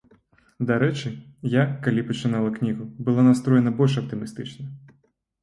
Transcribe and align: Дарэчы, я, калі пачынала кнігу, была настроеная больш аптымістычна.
Дарэчы, 0.69 1.11
я, 1.55 1.63
калі 1.83 2.05
пачынала 2.07 2.49
кнігу, 2.57 2.89
была 3.09 3.27
настроеная 3.29 3.75
больш 3.83 4.01
аптымістычна. 4.03 4.65